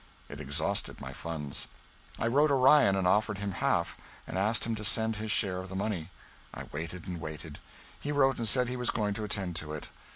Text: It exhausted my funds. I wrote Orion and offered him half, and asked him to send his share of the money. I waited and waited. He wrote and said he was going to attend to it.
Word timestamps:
It 0.29 0.41
exhausted 0.41 0.99
my 0.99 1.13
funds. 1.13 1.67
I 2.17 2.25
wrote 2.25 2.49
Orion 2.49 2.95
and 2.95 3.07
offered 3.07 3.37
him 3.37 3.51
half, 3.51 3.95
and 4.25 4.35
asked 4.35 4.65
him 4.65 4.73
to 4.73 4.83
send 4.83 5.17
his 5.17 5.29
share 5.29 5.57
of 5.59 5.69
the 5.69 5.75
money. 5.75 6.09
I 6.55 6.63
waited 6.71 7.07
and 7.07 7.21
waited. 7.21 7.59
He 7.99 8.11
wrote 8.11 8.39
and 8.39 8.47
said 8.47 8.67
he 8.67 8.75
was 8.81 8.89
going 8.89 9.13
to 9.13 9.23
attend 9.23 9.57
to 9.57 9.73
it. 9.73 9.89